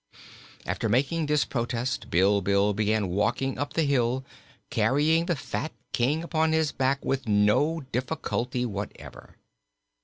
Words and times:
After 0.65 0.89
making 0.89 1.27
this 1.27 1.45
protest 1.45 2.09
Bilbil 2.09 2.73
began 2.73 3.09
walking 3.09 3.59
up 3.59 3.73
the 3.73 3.83
hill, 3.83 4.25
carrying 4.71 5.27
the 5.27 5.35
fat 5.35 5.73
King 5.93 6.23
upon 6.23 6.53
his 6.53 6.71
back 6.71 7.05
with 7.05 7.27
no 7.27 7.81
difficulty 7.91 8.65
whatever. 8.65 9.37